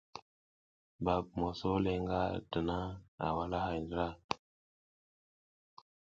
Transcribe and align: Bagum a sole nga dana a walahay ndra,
Bagum 1.05 1.41
a 1.49 1.51
sole 1.59 1.91
nga 2.03 2.19
dana 2.51 2.77
a 3.25 3.27
walahay 3.35 3.79
ndra, 3.83 4.07